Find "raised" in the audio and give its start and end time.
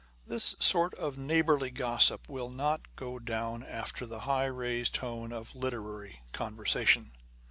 4.47-4.95